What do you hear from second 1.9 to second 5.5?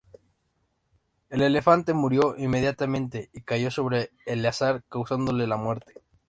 murió inmediatamente y cayó sobre Eleazar, causándole